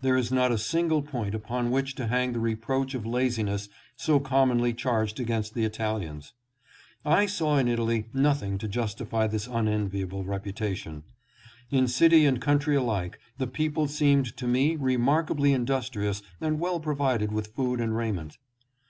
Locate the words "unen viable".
9.48-10.24